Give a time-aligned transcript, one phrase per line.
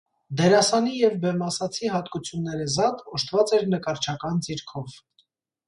[0.37, 5.01] Դերասանի եւ բեմբացացի յատկութիւններէ զատ օժտուած էր նըկարչական ձիրքով։